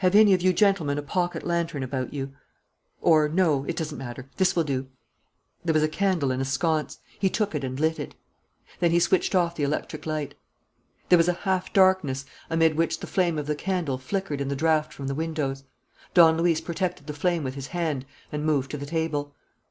Have 0.00 0.14
any 0.14 0.34
of 0.34 0.42
you 0.42 0.52
gentlemen 0.52 0.98
a 0.98 1.02
pocket 1.02 1.44
lantern 1.46 1.82
about 1.82 2.12
you? 2.12 2.34
Or, 3.00 3.26
no, 3.26 3.64
it 3.64 3.74
doesn't 3.74 3.96
matter. 3.96 4.28
This 4.36 4.54
will 4.54 4.64
do." 4.64 4.88
There 5.64 5.72
was 5.72 5.82
a 5.82 5.88
candle 5.88 6.30
in 6.30 6.42
a 6.42 6.44
sconce. 6.44 6.98
He 7.18 7.30
took 7.30 7.54
it 7.54 7.64
and 7.64 7.80
lit 7.80 7.98
it. 7.98 8.14
Then 8.80 8.90
he 8.90 9.00
switched 9.00 9.34
off 9.34 9.56
the 9.56 9.62
electric 9.62 10.04
light. 10.04 10.34
There 11.08 11.16
was 11.16 11.26
a 11.28 11.32
half 11.48 11.72
darkness, 11.72 12.26
amid 12.50 12.74
which 12.76 13.00
the 13.00 13.06
flame 13.06 13.38
of 13.38 13.46
the 13.46 13.54
candle 13.56 13.96
flickered 13.96 14.42
in 14.42 14.48
the 14.48 14.56
draught 14.56 14.92
from 14.92 15.06
the 15.06 15.14
windows. 15.14 15.64
Don 16.12 16.36
Luis 16.36 16.60
protected 16.60 17.06
the 17.06 17.14
flame 17.14 17.42
with 17.42 17.54
his 17.54 17.68
hand 17.68 18.04
and 18.30 18.44
moved 18.44 18.70
to 18.72 18.76
the 18.76 18.84
table. 18.84 19.34